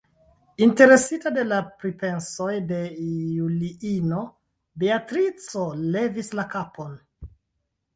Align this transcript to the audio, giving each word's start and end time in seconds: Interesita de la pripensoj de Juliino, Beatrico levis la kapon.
Interesita 0.65 1.31
de 1.35 1.43
la 1.49 1.59
pripensoj 1.83 2.49
de 2.73 2.81
Juliino, 2.89 4.25
Beatrico 4.85 5.71
levis 5.97 6.39
la 6.41 6.53
kapon. 6.59 7.03